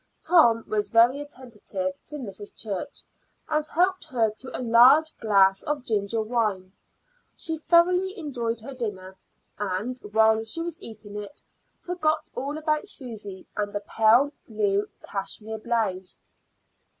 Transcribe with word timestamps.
Tom 0.23 0.65
was 0.67 0.89
very 0.89 1.21
attentive 1.21 1.63
to 2.07 2.15
Mrs. 2.15 2.57
Church, 2.59 3.03
and 3.47 3.67
helped 3.67 4.03
her 4.05 4.31
to 4.39 4.57
a 4.57 4.57
large 4.57 5.15
glass 5.19 5.61
of 5.61 5.83
ginger 5.83 6.23
wine. 6.23 6.73
She 7.35 7.55
thoroughly 7.59 8.17
enjoyed 8.17 8.59
her 8.61 8.73
dinner, 8.73 9.15
and, 9.59 9.99
while 9.99 10.43
she 10.43 10.59
was 10.63 10.81
eating 10.81 11.17
it, 11.17 11.43
forgot 11.81 12.31
all 12.33 12.57
about 12.57 12.87
Susy 12.87 13.45
and 13.55 13.73
the 13.73 13.81
pale 13.81 14.31
blue 14.47 14.89
cashmere 15.03 15.59
blouse. 15.59 16.19